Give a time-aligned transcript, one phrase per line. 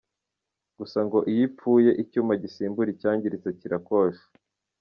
[0.77, 4.25] Gusa ngo iyo ipfuye, icyuma gisimbura icyangiritse kirakosha.